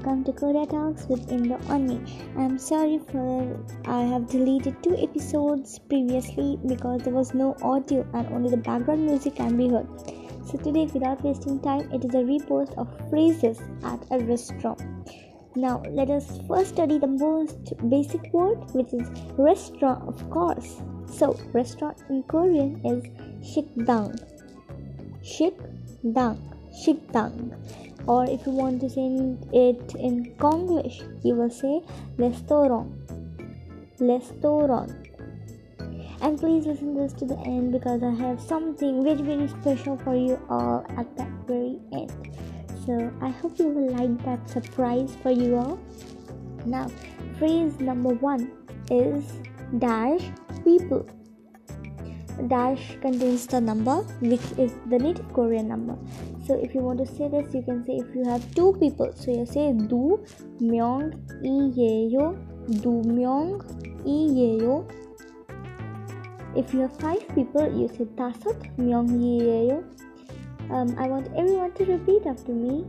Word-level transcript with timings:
welcome 0.00 0.24
to 0.24 0.32
Korea 0.32 0.64
Talks 0.64 1.04
with 1.08 1.30
Indo 1.30 1.58
Unnie. 1.68 2.00
I'm 2.38 2.58
sorry 2.58 2.98
for 3.12 3.60
I 3.84 4.00
have 4.00 4.28
deleted 4.28 4.82
two 4.82 4.96
episodes 4.96 5.78
previously 5.78 6.58
because 6.66 7.02
there 7.02 7.12
was 7.12 7.34
no 7.34 7.54
audio 7.60 8.08
and 8.14 8.26
only 8.28 8.48
the 8.48 8.56
background 8.56 9.04
music 9.04 9.34
can 9.34 9.58
be 9.58 9.68
heard. 9.68 9.86
So 10.46 10.56
today, 10.56 10.86
without 10.86 11.22
wasting 11.22 11.60
time, 11.60 11.92
it 11.92 12.02
is 12.02 12.14
a 12.14 12.24
repost 12.24 12.72
of 12.78 12.88
phrases 13.10 13.60
at 13.84 14.06
a 14.10 14.24
restaurant. 14.24 14.80
Now 15.54 15.82
let 15.90 16.08
us 16.08 16.40
first 16.48 16.70
study 16.70 16.98
the 16.98 17.06
most 17.06 17.74
basic 17.90 18.32
word, 18.32 18.58
which 18.72 18.94
is 18.94 19.06
restaurant, 19.36 20.08
of 20.08 20.30
course. 20.30 20.80
So 21.12 21.38
restaurant 21.52 21.98
in 22.08 22.22
Korean 22.22 22.80
is 22.86 23.04
shikdang. 23.44 24.16
Shikdang. 25.22 26.38
Shikdang 26.72 27.89
or 28.10 28.24
if 28.28 28.44
you 28.44 28.50
want 28.50 28.80
to 28.80 28.90
say 28.90 29.06
it 29.52 29.94
in 29.94 30.34
Konglish, 30.38 30.98
you 31.24 31.34
will 31.34 31.48
say 31.48 31.80
restaurant. 32.16 32.90
Restaurant. 34.00 34.90
And 36.20 36.36
please 36.36 36.66
listen 36.66 36.96
this 36.96 37.12
to 37.20 37.24
the 37.24 37.38
end 37.46 37.70
because 37.70 38.02
I 38.02 38.10
have 38.10 38.40
something 38.40 39.04
very 39.04 39.22
very 39.22 39.46
special 39.46 39.96
for 39.98 40.16
you 40.16 40.40
all 40.50 40.84
at 40.98 41.16
that 41.18 41.30
very 41.46 41.78
end. 41.92 42.12
So 42.84 42.98
I 43.22 43.28
hope 43.28 43.60
you 43.60 43.68
will 43.68 43.92
like 43.92 44.18
that 44.24 44.50
surprise 44.50 45.16
for 45.22 45.30
you 45.30 45.56
all. 45.56 45.78
Now, 46.66 46.90
phrase 47.38 47.78
number 47.78 48.14
one 48.14 48.50
is 48.90 49.24
dash 49.78 50.24
people 50.64 51.06
dash 52.48 52.96
contains 53.00 53.46
the 53.46 53.60
number 53.60 53.96
which 54.20 54.46
is 54.58 54.72
the 54.88 54.98
native 54.98 55.32
korean 55.32 55.68
number. 55.68 55.96
So 56.46 56.54
if 56.54 56.74
you 56.74 56.80
want 56.80 56.98
to 56.98 57.06
say 57.06 57.28
this 57.28 57.52
you 57.54 57.62
can 57.62 57.84
say 57.84 57.98
if 57.98 58.14
you 58.14 58.24
have 58.24 58.42
two 58.54 58.76
people. 58.80 59.12
So 59.14 59.30
you 59.30 59.46
say 59.46 59.72
du 59.72 60.18
myong 60.60 61.12
i 61.44 61.54
yeyo 61.80 62.36
du 62.80 63.02
myong 63.02 63.60
i 64.04 64.18
yeyo 64.40 64.84
if 66.56 66.74
you 66.74 66.80
have 66.80 66.96
five 66.98 67.22
people 67.34 67.66
you 67.78 67.88
say 67.88 68.06
tasat 68.18 68.56
myong 68.78 69.10
i 69.20 69.34
yeyo 69.44 69.84
um, 70.70 70.94
i 70.98 71.08
want 71.08 71.28
everyone 71.36 71.72
to 71.74 71.84
repeat 71.84 72.26
after 72.26 72.52
me. 72.52 72.84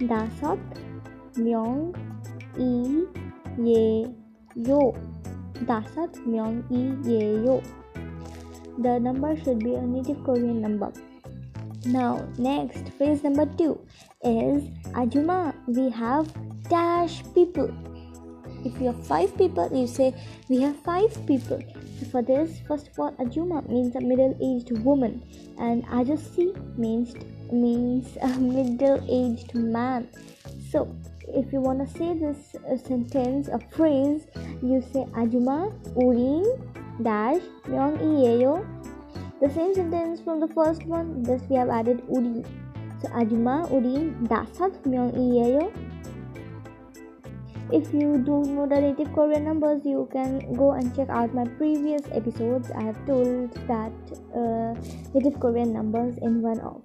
Dasat 0.00 0.58
myong 1.36 1.94
i 2.58 3.04
yeyo 3.56 4.92
dasat 5.64 6.12
myong 6.28 6.60
i 6.68 6.92
yeyo 7.08 7.62
the 8.78 8.98
number 8.98 9.36
should 9.36 9.60
be 9.60 9.74
a 9.74 9.82
native 9.82 10.22
Korean 10.24 10.60
number. 10.60 10.92
Now, 11.84 12.26
next 12.36 12.88
phrase 12.98 13.22
number 13.22 13.46
two 13.46 13.80
is 14.22 14.64
Ajuma. 14.92 15.54
We 15.66 15.88
have 15.90 16.32
dash 16.68 17.22
people. 17.34 17.70
If 18.64 18.80
you 18.80 18.86
have 18.88 19.06
five 19.06 19.36
people, 19.38 19.70
you 19.72 19.86
say 19.86 20.12
we 20.48 20.60
have 20.62 20.76
five 20.82 21.14
people. 21.26 21.62
So 22.00 22.06
for 22.06 22.22
this, 22.22 22.60
first 22.66 22.88
of 22.88 22.98
all, 22.98 23.12
Ajuma 23.12 23.68
means 23.68 23.94
a 23.94 24.00
middle-aged 24.00 24.84
woman, 24.84 25.22
and 25.58 25.86
Ajusi 25.86 26.52
means 26.76 27.14
means 27.52 28.18
a 28.20 28.28
middle-aged 28.40 29.54
man. 29.54 30.08
So 30.70 30.94
if 31.36 31.52
you 31.52 31.60
want 31.60 31.84
to 31.84 31.88
say 31.98 32.16
this 32.16 32.56
uh, 32.64 32.76
sentence, 32.76 33.48
a 33.52 33.60
phrase, 33.76 34.26
you 34.62 34.80
say 34.92 35.04
Ajuma 35.12 35.68
urin 35.94 36.48
dash 37.04 37.44
myong 37.68 38.00
iyeyo. 38.00 38.64
The 39.40 39.52
same 39.52 39.74
sentence 39.74 40.20
from 40.24 40.40
the 40.40 40.48
first 40.48 40.84
one, 40.88 41.20
just 41.24 41.44
we 41.52 41.56
have 41.56 41.68
added 41.68 42.00
uri. 42.08 42.40
So 43.04 43.12
ajuma 43.12 43.68
uri 43.68 44.16
dasat 44.24 44.72
myong 44.88 45.12
iyeyo. 45.12 45.68
If 47.68 47.92
you 47.92 48.22
don't 48.24 48.54
know 48.54 48.64
the 48.64 48.80
native 48.80 49.12
Korean 49.12 49.44
numbers, 49.44 49.84
you 49.84 50.08
can 50.08 50.40
go 50.54 50.72
and 50.72 50.94
check 50.96 51.10
out 51.10 51.34
my 51.34 51.44
previous 51.60 52.00
episodes. 52.14 52.70
I 52.70 52.88
have 52.88 52.96
told 53.04 53.52
that 53.68 53.92
uh, 54.32 54.72
native 55.12 55.36
Korean 55.36 55.74
numbers 55.74 56.16
in 56.22 56.40
one 56.40 56.62
of. 56.62 56.80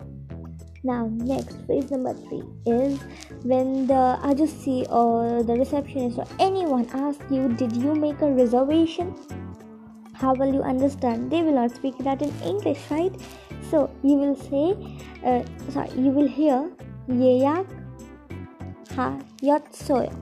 Now, 0.83 1.09
next 1.11 1.57
phrase 1.65 1.91
number 1.91 2.13
three 2.13 2.43
is 2.65 2.99
when 3.43 3.87
the 3.87 4.17
ajusi 4.23 4.91
or 4.91 5.43
the 5.43 5.53
receptionist 5.53 6.17
or 6.17 6.27
anyone 6.39 6.87
asks 6.91 7.23
you, 7.29 7.49
Did 7.53 7.77
you 7.77 7.93
make 7.93 8.21
a 8.21 8.31
reservation? 8.31 9.15
how 10.21 10.33
will 10.35 10.53
you 10.53 10.61
understand? 10.61 11.31
They 11.31 11.41
will 11.41 11.53
not 11.53 11.75
speak 11.75 11.97
that 11.99 12.21
in 12.21 12.31
english 12.45 12.79
right? 12.91 13.13
So 13.69 13.89
you 14.03 14.15
will 14.21 14.35
say 14.35 14.65
uh, 15.25 15.41
sorry 15.69 15.89
you 15.97 16.11
will 16.17 16.27
hear 16.27 16.69
yeyak 17.09 17.65
hayatsoyo 18.97 20.13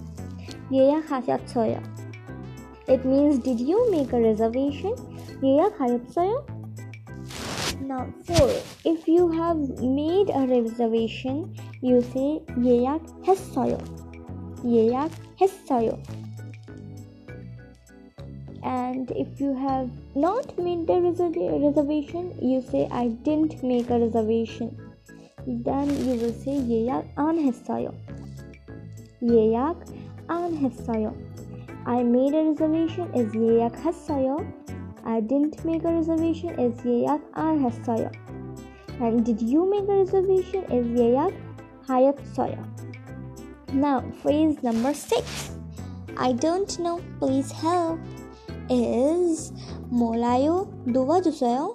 yeyak 0.72 1.10
hayatsoyo 1.12 1.82
it 2.88 3.04
means 3.06 3.40
did 3.40 3.60
you 3.60 3.80
make 3.92 4.14
a 4.14 4.20
reservation? 4.20 4.96
Yeyak 5.42 5.76
hayatsoyo 5.78 6.38
now 7.89 8.07
four 8.25 8.51
if 8.85 9.07
you 9.09 9.31
have 9.31 9.59
made 9.81 10.31
a 10.31 10.47
reservation 10.47 11.55
you 11.81 12.01
say 12.13 12.41
yeyak 12.59 13.03
했어요 13.27 13.79
yeyak 14.65 15.11
했어요 15.41 15.99
and 18.63 19.11
if 19.11 19.41
you 19.41 19.53
have 19.55 19.91
not 20.15 20.57
made 20.59 20.87
the 20.87 20.99
reservation 21.05 22.33
you 22.41 22.63
say 22.63 22.89
i 22.91 23.09
didn't 23.29 23.63
make 23.63 23.91
a 23.91 23.99
reservation 23.99 24.73
then 25.47 25.89
you 26.07 26.15
will 26.23 26.33
say 26.33 26.57
yeyak 26.57 27.05
an 27.17 27.39
했어요 27.47 27.93
yeyak 29.21 29.77
an 30.29 30.57
했어요 30.57 31.13
i 31.87 32.03
made 32.03 32.35
a 32.35 32.45
reservation 32.51 33.13
is 33.13 33.29
yeyak 33.35 33.77
했어요 33.85 34.39
I 35.10 35.22
didn't 35.22 35.66
make 35.66 35.84
a 35.86 35.92
reservation 35.92 36.50
Is 36.60 36.86
yet. 36.86 37.20
I 37.34 37.54
have 37.54 37.74
Sawyer. 37.84 38.12
And 39.02 39.26
did 39.26 39.42
you 39.42 39.68
make 39.68 39.90
a 39.90 39.96
reservation 40.04 40.66
as 40.72 40.86
yet? 40.98 41.34
Hayat 41.88 42.20
Sawyer. 42.36 42.64
Now, 43.74 44.04
phrase 44.22 44.62
number 44.62 44.94
six. 44.94 45.50
I 46.16 46.34
don't 46.34 46.78
know. 46.78 47.02
Please 47.18 47.52
help. 47.52 48.00
Is 48.70 49.52
Molayo 49.92 50.70
Dova 50.86 51.18
Jusayo? 51.26 51.74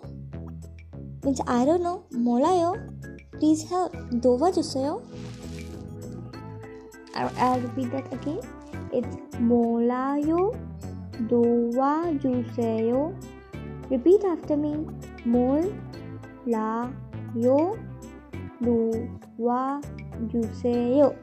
Means 1.25 1.41
I 1.49 1.65
don't 1.65 1.83
know. 1.83 2.05
Molayo. 2.12 2.71
Please 3.41 3.69
help. 3.69 3.97
Dova 4.28 4.53
Jusayo. 4.55 5.03
I'll 7.16 7.59
repeat 7.59 7.91
that 7.91 8.12
again. 8.12 8.41
It's 8.93 9.16
Molayo 9.51 10.55
Dova 11.29 12.13
Juseyo. 12.21 13.15
Repeat 13.91 14.25
after 14.25 14.57
me. 14.57 14.87
Mol 15.25 15.73
La 16.47 16.91
Yo 17.35 17.79
Dova 18.61 19.81
Juseyo. 20.29 21.17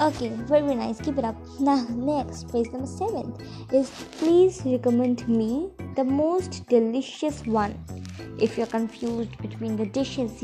Okay, 0.00 0.28
very 0.46 0.74
nice. 0.74 1.00
Keep 1.00 1.18
it 1.18 1.24
up. 1.24 1.36
Now, 1.58 1.84
next, 1.90 2.50
phrase 2.50 2.72
number 2.72 2.86
seven 2.86 3.34
is 3.72 3.90
please 4.12 4.62
recommend 4.64 5.28
me 5.28 5.70
the 5.96 6.04
most 6.04 6.66
delicious 6.68 7.44
one. 7.44 7.74
If 8.38 8.56
you're 8.56 8.66
confused 8.66 9.36
between 9.42 9.76
the 9.76 9.84
dishes 9.84 10.42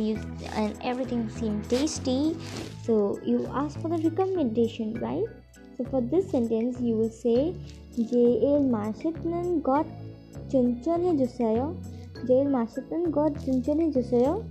and 0.53 0.77
everything 0.83 1.31
seems 1.31 1.67
tasty, 1.69 2.37
so 2.83 3.19
you 3.25 3.49
ask 3.55 3.81
for 3.81 3.89
the 3.89 3.97
recommendation, 3.97 4.95
right? 5.01 5.25
So 5.77 5.85
for 5.85 6.01
this 6.01 6.31
sentence, 6.31 6.81
you 6.81 6.97
will 6.97 7.11
say 7.11 7.55
JL 7.99 8.69
Marshetnan 8.75 9.63
got 9.63 9.87
chunchone 10.49 11.19
jusayo. 11.21 11.77
JL 12.25 12.49
Marshetnan 12.57 13.11
got 13.11 13.33
chunchone 13.35 13.93
jusayo. 13.93 14.45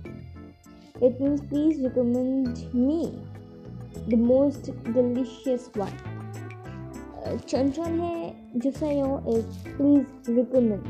It 1.00 1.20
means 1.20 1.40
please 1.48 1.82
recommend 1.82 2.72
me 2.72 3.12
the 4.06 4.16
most 4.16 4.70
delicious 4.92 5.68
one. 5.74 5.92
Uh, 7.24 7.36
chunchone 7.50 8.36
jusayo 8.58 9.10
is 9.36 9.44
please 9.76 10.06
recommend. 10.28 10.86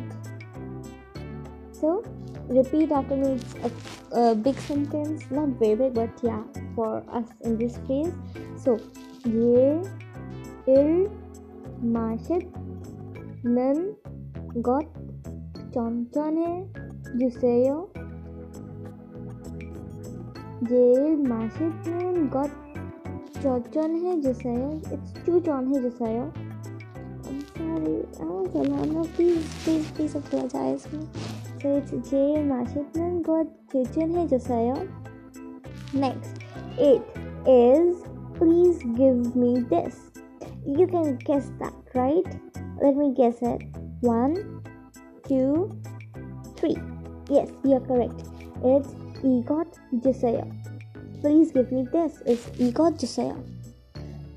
So 1.72 2.04
repeat 2.48 2.92
after 2.92 3.16
me. 3.16 3.32
It's 3.32 3.54
a, 4.12 4.20
a 4.20 4.34
big 4.34 4.58
sentence, 4.58 5.24
not 5.30 5.48
very 5.60 5.76
big, 5.76 5.94
but 5.94 6.10
yeah, 6.22 6.42
for 6.74 7.02
us 7.10 7.26
in 7.40 7.56
this 7.56 7.78
case. 7.88 8.12
So, 8.62 8.78
yeah 9.24 9.82
il 10.66 11.08
mashit 11.82 12.46
nan 13.44 13.94
got 14.62 14.86
chanchon 15.72 16.42
hai 16.44 16.56
jusayo. 17.22 17.78
Jail 20.68 21.18
Mashit 21.18 22.30
got 22.30 22.50
Chochon 23.42 23.92
hai 24.02 24.20
Josiah. 24.22 24.70
It's 24.90 25.12
Chuchon 25.26 25.68
hai 25.72 25.82
Josiah. 25.82 26.30
I'm 27.28 27.40
sorry. 27.58 28.06
Oh, 28.20 28.48
Salana, 28.54 29.04
please, 29.14 29.44
please, 29.64 29.90
please 29.90 30.14
apologize 30.14 30.90
me. 30.92 31.06
So 31.60 31.76
it's 31.76 31.90
J. 32.10 32.16
Mashitman 32.48 33.22
got 33.22 33.46
Chuchon 33.70 34.16
hai 34.16 34.26
Josiah. 34.26 34.88
Next, 35.92 36.40
it 36.78 37.02
is 37.46 38.02
please 38.34 38.82
give 38.96 39.36
me 39.36 39.60
this. 39.60 40.05
You 40.66 40.86
can 40.88 41.16
guess 41.18 41.50
that, 41.60 41.72
right? 41.94 42.26
Let 42.82 42.96
me 42.96 43.14
guess 43.16 43.38
it. 43.40 43.62
One, 44.00 44.62
two, 45.28 45.80
three. 46.56 46.76
Yes, 47.30 47.50
you're 47.62 47.80
correct. 47.80 48.24
It's 48.64 48.88
Egot 49.22 49.78
Josiah. 50.02 50.44
Please 51.20 51.52
give 51.52 51.70
me 51.70 51.86
this. 51.92 52.20
It's 52.26 52.46
Egot 52.58 52.98
Josiah. 52.98 53.36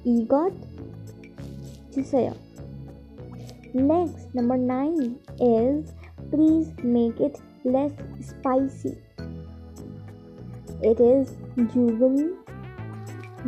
Egot 0.05 0.53
Josiah. 1.93 2.35
Next, 3.73 4.33
number 4.35 4.57
nine 4.57 5.19
is 5.39 5.91
please 6.29 6.71
make 6.83 7.19
it 7.19 7.41
less 7.63 7.91
spicy. 8.21 8.97
It 10.81 10.99
is 10.99 11.33
Jugum 11.57 12.37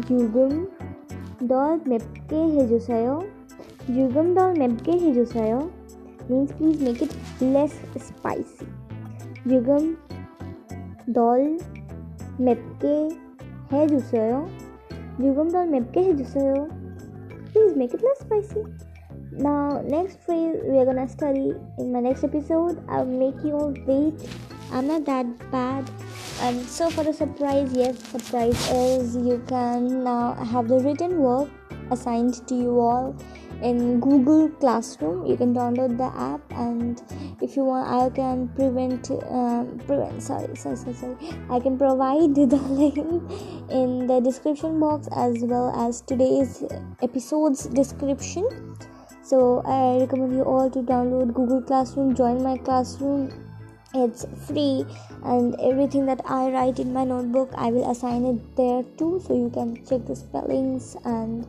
Jugum 0.01 0.68
दौर 1.43 1.83
मेपके 1.88 2.43
हिजुसायो 2.55 3.13
युगम 3.89 4.33
दौर 4.35 4.57
मेपके 4.59 4.91
हिजुसायो 4.97 5.59
means 6.31 6.51
please 6.51 6.83
make 6.83 7.01
it 7.03 7.43
less 7.43 7.79
spicy 7.97 8.65
युगम 9.53 9.93
दौल 11.09 11.57
मेपके 12.39 12.95
है 13.71 13.83
युगम 15.25 15.49
दौल 15.49 15.67
मेपके 15.67 15.99
है 15.99 16.13
please 17.53 17.75
make 17.75 17.95
it 17.95 18.03
less 18.03 18.21
spicy 18.21 18.63
ना 19.43 19.53
next 19.81 20.19
phrase 20.19 20.69
we 20.69 20.77
are 20.77 20.85
gonna 20.85 21.05
study 21.07 21.49
in 21.83 21.91
my 21.91 22.01
next 22.01 22.25
episode 22.25 22.85
I 22.89 23.05
make 23.17 23.45
you 23.45 23.57
wait 23.57 24.27
I'm 24.71 24.88
not 24.88 25.06
that 25.06 25.51
bad. 25.51 25.89
And 26.39 26.65
so, 26.65 26.89
for 26.89 27.03
the 27.03 27.13
surprise, 27.13 27.71
yes, 27.73 28.00
surprise 28.09 28.69
is 28.71 29.15
you 29.15 29.44
can 29.47 30.03
now 30.03 30.33
have 30.33 30.68
the 30.68 30.79
written 30.79 31.18
work 31.19 31.50
assigned 31.91 32.47
to 32.47 32.56
you 32.56 32.79
all 32.79 33.15
in 33.62 34.00
Google 34.00 34.50
Classroom. 34.50 35.25
You 35.25 35.38
can 35.38 35.53
download 35.53 35.97
the 35.97 36.12
app, 36.18 36.41
and 36.51 37.01
if 37.41 37.56
you 37.56 37.63
want, 37.63 37.88
I 37.88 38.09
can 38.15 38.47
prevent, 38.50 39.12
um, 39.12 39.77
prevent. 39.85 40.23
Sorry, 40.23 40.56
sorry, 40.56 40.77
sorry, 40.77 40.95
sorry. 40.95 41.17
I 41.50 41.59
can 41.59 41.77
provide 41.77 42.33
the 42.35 42.57
link 42.57 42.97
in 43.69 44.07
the 44.07 44.19
description 44.19 44.79
box 44.79 45.07
as 45.15 45.44
well 45.44 45.69
as 45.75 46.01
today's 46.01 46.63
episode's 47.01 47.67
description 47.67 48.75
so 49.24 49.62
i 49.65 49.97
recommend 50.01 50.33
you 50.33 50.44
all 50.44 50.69
to 50.69 50.79
download 50.79 51.33
google 51.33 51.62
classroom 51.62 52.13
join 52.13 52.44
my 52.44 52.57
classroom 52.57 53.31
it's 53.93 54.25
free 54.47 54.85
and 55.23 55.55
everything 55.59 56.05
that 56.05 56.21
i 56.25 56.49
write 56.49 56.79
in 56.79 56.93
my 56.93 57.03
notebook 57.03 57.49
i 57.55 57.69
will 57.69 57.91
assign 57.91 58.23
it 58.25 58.55
there 58.55 58.83
too 58.97 59.21
so 59.25 59.35
you 59.35 59.49
can 59.49 59.75
check 59.85 60.05
the 60.05 60.15
spellings 60.15 60.95
and 61.03 61.45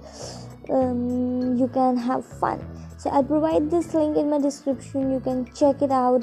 um, 0.71 1.57
you 1.57 1.69
can 1.69 1.97
have 1.97 2.25
fun. 2.25 2.65
So 2.99 3.11
i'll 3.11 3.25
provide 3.25 3.71
this 3.71 3.95
link 3.95 4.17
in 4.17 4.31
my 4.31 4.39
description 4.39 5.13
you 5.13 5.21
can 5.21 5.53
check 5.55 5.83
it 5.83 5.91
out 5.91 6.23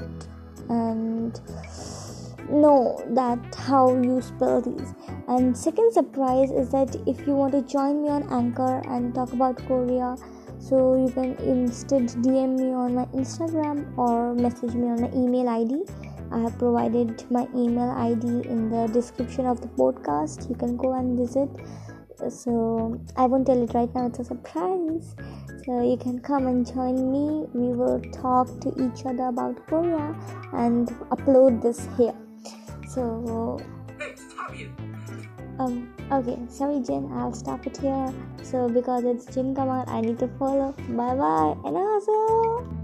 and 0.70 1.40
know 2.50 3.04
that 3.10 3.40
how 3.56 3.94
you 3.94 4.22
spell 4.22 4.62
these. 4.62 4.94
And 5.28 5.56
second 5.56 5.94
surprise 5.94 6.50
is 6.52 6.72
that 6.72 6.96
if 7.06 7.28
you 7.28 7.36
want 7.36 7.52
to 7.54 7.62
join 7.62 8.02
me 8.02 8.10
on 8.10 8.24
anchor 8.32 8.82
and 8.88 9.14
talk 9.14 9.34
about 9.34 9.58
korea 9.68 10.16
so 10.60 10.96
you 10.96 11.12
can 11.14 11.36
instead 11.38 12.04
dm 12.24 12.58
me 12.58 12.74
on 12.74 12.96
my 12.96 13.06
instagram 13.08 13.98
or 13.98 14.34
message 14.34 14.74
me 14.74 14.90
on 14.90 15.02
my 15.02 15.12
email 15.14 15.48
id 15.48 16.09
i 16.32 16.40
have 16.40 16.58
provided 16.58 17.24
my 17.32 17.48
email 17.56 17.92
id 17.92 18.24
in 18.24 18.70
the 18.70 18.88
description 18.94 19.46
of 19.46 19.62
the 19.62 19.68
podcast. 19.68 20.50
You 20.50 20.56
can 20.56 20.78
go 20.78 20.94
and 20.94 21.18
visit. 21.18 21.50
So 22.30 23.00
i 23.16 23.26
won't 23.26 23.48
tell 23.48 23.62
it 23.64 23.74
right 23.74 23.94
now 23.96 24.08
it's 24.08 24.20
a 24.20 24.24
surprise. 24.24 25.16
So 25.66 25.82
you 25.82 25.98
can 25.98 26.20
come 26.20 26.48
and 26.48 26.66
join 26.66 27.12
me. 27.12 27.48
We 27.54 27.74
will 27.76 28.02
talk 28.12 28.48
to 28.62 28.70
each 28.84 29.06
other 29.06 29.28
about 29.28 29.66
korea 29.68 30.16
and 30.54 30.88
upload 31.16 31.62
this 31.62 31.88
here. 31.98 32.16
So 32.88 33.60
um 35.60 35.94
okay 36.12 36.38
sorry 36.48 36.82
Jin, 36.82 37.10
i'll 37.14 37.34
stop 37.34 37.68
it 37.68 37.78
here. 37.78 38.14
So 38.44 38.68
because 38.70 39.04
it's 39.04 39.26
jin 39.34 39.56
kamal 39.56 39.86
i 39.88 40.02
need 40.02 40.20
to 40.20 40.28
follow. 40.40 40.74
Bye 40.90 41.16
bye 41.16 41.56
and 41.66 41.78
also 41.78 42.79